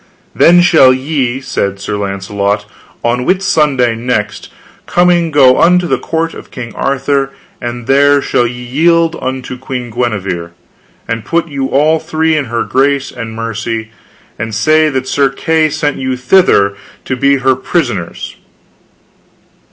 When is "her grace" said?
12.45-13.11